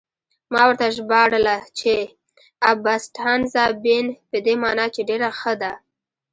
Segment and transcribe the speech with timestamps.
[0.53, 1.93] ما ورته ژباړله چې:
[2.69, 5.71] 'Abbastanza bene' په دې مانا چې ډېره ښه ده.